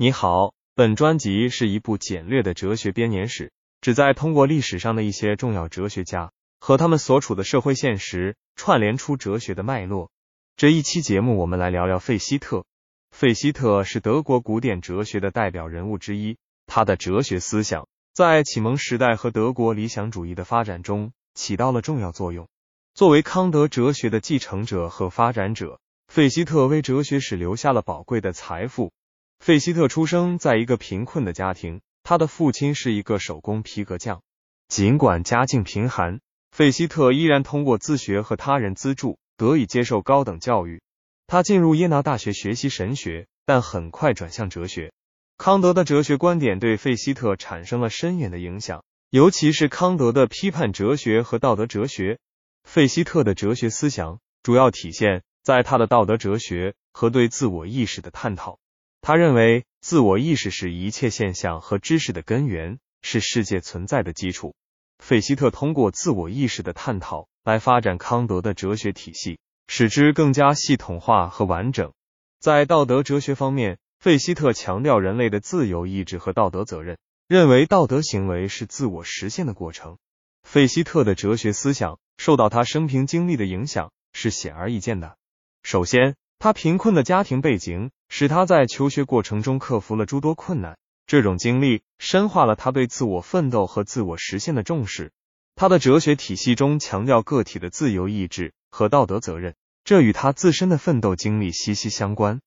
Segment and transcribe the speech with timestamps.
[0.00, 3.50] 你好，本专辑是一部简略的哲学编年史，
[3.80, 10.12] 旨在通过历史上的一些重要哲学家和他们所处的社会现实，串联出哲学的脉络。
[10.56, 12.64] 这一期节目，我们来聊聊费希特。
[13.10, 16.36] 费希特是德国古典哲学的代表人物之一，
[16.68, 22.46] 他的哲学思想在启蒙时代和德国理想主义的发展中起到了重要作用。
[22.94, 28.92] 作为康德哲学的继承者和发展者，费希特为哲学史留下了宝贵的财富。
[29.38, 34.22] 费希特出生在一个贫困的家庭，他的父亲是一个手工皮革匠。
[34.68, 36.20] 尽管家境贫寒，
[36.50, 40.82] 费希特依然通过自学和他人资助，得以接受高等教育。
[41.26, 44.92] 他进入耶拿大学学习神学，但很快转向哲学。
[45.38, 52.18] 康德的哲学观点对费希特产生了深远的影响，尤其是康德的批判哲学和道德哲学。
[52.64, 58.58] 费希特的哲学思想主要体现在他的道德哲学和对自我意识的探讨。
[59.00, 64.54] 他认为，自我意识是一切现象和知识的根源，是世界存在的基础。
[64.98, 71.92] 费希特通过自我意识的探讨来发展康德的哲学体系，使之更加系统化和完整。
[72.40, 79.98] 在道德哲学方面，费希特强调人类的自由意志和道德责任，认为道德行为是自我实现的过程。
[80.42, 85.16] 费希特的哲学思想受到他生平经历的影响是显而易见的。
[85.62, 95.12] 首先，他贫困的家庭背景使他在求学过程中克服了诸多困难，这种经历深化了他对自我奋斗和自我实现的重视。
[95.54, 102.40] 他的哲学体系中强调个体的自由意志和道德责任，这与他自身的奋斗经历息息相关。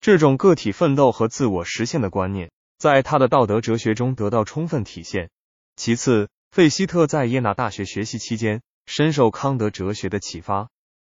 [0.00, 5.30] 这种个体奋斗和自我实现的观念在他的道德哲学中得到充分体现。
[5.76, 10.68] 其次，费希特在耶拿大学学习期间深受康德哲学的启发。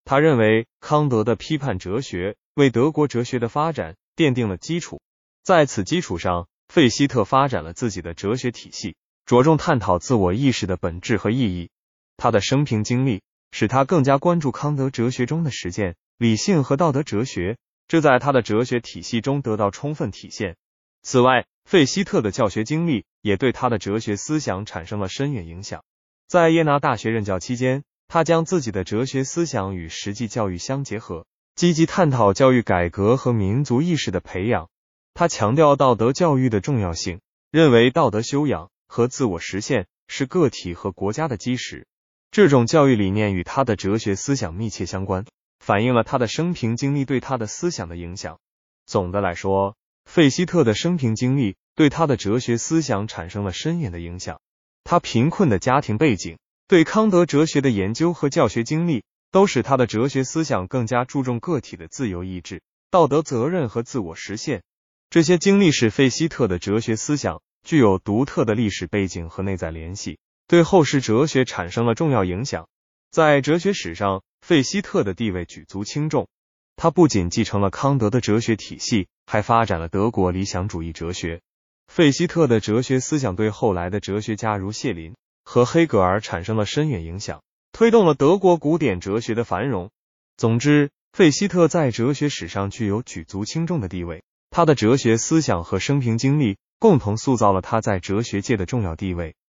[0.06, 5.00] 他认为康德的批判哲学为德国哲学的发展奠定了基础，
[5.42, 8.94] 在此基础上，费希特发展了自己的哲学体系，
[9.26, 11.70] 着重探讨自我意识的本质和意义。
[12.16, 17.58] 他的生平经历使他更加关注康德哲学中的实践、理性和道德哲学，
[17.88, 20.54] 这在他的哲学体系中得到充分体现。
[21.02, 25.82] 此外，费希特的教学经历也对他的哲学思想产生了深远影响。
[26.28, 27.82] 在耶拿大学任教期间。
[28.09, 34.69] 他将自己的哲学思想与实际教育相结合，积极探讨教育改革和民族意识的培养。
[35.15, 41.87] 他强调道德教育的重要性，认为道德修养和自我实现是个体和国家的基石。
[42.31, 45.25] 这种教育理念与他的哲学思想密切相关，
[45.59, 48.38] 反映了他的生平经历对他的思想的影响。
[48.84, 49.75] 总的来说，
[50.05, 54.41] 费希特的生平经历对他的哲学思想产生了深远的影响。
[54.84, 56.38] 他贫困的家庭背景。
[56.69, 62.60] 对康德哲学的研究和教学经历，都使他的哲学思想更加注重个体的自由意志、
[62.91, 64.65] 道德责任和自我实现。
[65.09, 70.19] 这些经历使费希特的哲学思想具有独特的历史背景和内在联系，
[70.49, 72.66] 对后世哲学产生了重要影响。
[73.12, 76.26] 在哲学史上，费希特的地位举足轻重。
[76.75, 81.41] 他不仅继承了康德的哲学体系，还发展了德国理想主义哲学。
[81.87, 85.15] 费希特的哲学思想对后来的哲学家如谢林。
[85.46, 87.40] 和黑格尔产生了深远影响，
[87.70, 89.90] 推动了德国古典哲学的繁荣。
[90.36, 99.36] 总之，费希特在哲学史上具有举足轻重的地位，他的哲学思想和生平经历共同塑造了他在哲学界的重要地位，